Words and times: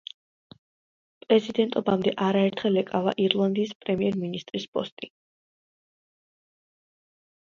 პრეზიდენტობამდე 1.25 2.13
არაერთხელ 2.27 2.79
ეკავა 2.81 3.13
ირლანდიის 3.25 3.75
პრემიერ-მინისტრის 3.85 4.65
პოსტი. 4.79 5.11